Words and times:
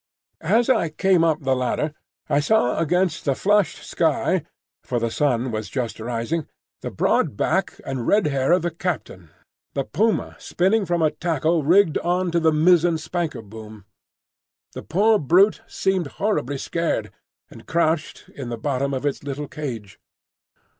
As 0.49 0.67
I 0.67 0.89
came 0.89 1.23
up 1.23 1.41
the 1.43 1.55
ladder 1.55 1.93
I 2.27 2.39
saw 2.39 2.79
against 2.79 3.23
the 3.23 3.35
flushed 3.35 3.83
sky—for 3.83 4.99
the 4.99 5.11
sun 5.11 5.51
was 5.51 5.69
just 5.69 5.99
rising—the 5.99 6.89
broad 6.89 7.37
back 7.37 7.79
and 7.85 8.07
red 8.07 8.25
hair 8.25 8.51
of 8.51 8.63
the 8.63 8.71
captain, 8.71 9.29
and 9.29 9.29
over 9.29 9.29
his 9.29 9.37
shoulder 9.37 9.71
the 9.75 9.83
puma 10.23 10.35
spinning 10.39 10.85
from 10.87 11.03
a 11.03 11.11
tackle 11.11 11.61
rigged 11.61 11.99
on 11.99 12.31
to 12.31 12.39
the 12.39 12.51
mizzen 12.51 12.97
spanker 12.97 13.43
boom. 13.43 13.85
The 14.73 14.81
poor 14.81 15.19
brute 15.19 15.61
seemed 15.67 16.07
horribly 16.17 16.57
scared, 16.57 17.11
and 17.51 17.67
crouched 17.67 18.27
in 18.29 18.49
the 18.49 18.57
bottom 18.57 18.95
of 18.95 19.05
its 19.05 19.23
little 19.23 19.47
cage. 19.47 19.99